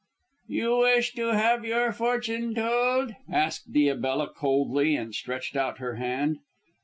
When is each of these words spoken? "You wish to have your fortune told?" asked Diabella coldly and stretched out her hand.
"You 0.47 0.77
wish 0.79 1.13
to 1.13 1.27
have 1.35 1.63
your 1.63 1.91
fortune 1.91 2.55
told?" 2.55 3.13
asked 3.31 3.71
Diabella 3.71 4.33
coldly 4.33 4.95
and 4.95 5.13
stretched 5.13 5.55
out 5.55 5.77
her 5.77 5.97
hand. 5.97 6.39